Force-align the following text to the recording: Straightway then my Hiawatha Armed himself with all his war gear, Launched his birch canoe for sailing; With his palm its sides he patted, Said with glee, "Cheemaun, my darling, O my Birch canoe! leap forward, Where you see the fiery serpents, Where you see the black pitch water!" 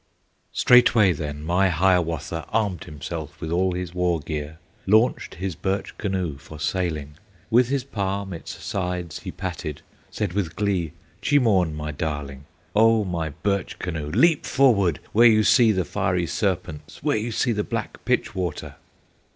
Straightway 0.51 1.13
then 1.13 1.43
my 1.43 1.69
Hiawatha 1.69 2.45
Armed 2.51 2.85
himself 2.85 3.39
with 3.39 3.51
all 3.51 3.73
his 3.73 3.93
war 3.93 4.19
gear, 4.19 4.57
Launched 4.87 5.35
his 5.35 5.53
birch 5.53 5.95
canoe 5.99 6.39
for 6.39 6.59
sailing; 6.59 7.17
With 7.51 7.67
his 7.69 7.83
palm 7.83 8.33
its 8.33 8.51
sides 8.63 9.19
he 9.19 9.31
patted, 9.31 9.83
Said 10.09 10.33
with 10.33 10.55
glee, 10.55 10.93
"Cheemaun, 11.21 11.75
my 11.75 11.91
darling, 11.91 12.45
O 12.75 13.05
my 13.05 13.29
Birch 13.29 13.77
canoe! 13.77 14.07
leap 14.09 14.43
forward, 14.47 14.99
Where 15.13 15.27
you 15.27 15.43
see 15.43 15.71
the 15.71 15.85
fiery 15.85 16.25
serpents, 16.25 17.03
Where 17.03 17.17
you 17.17 17.31
see 17.31 17.51
the 17.51 17.63
black 17.63 18.03
pitch 18.03 18.33
water!" 18.33 18.77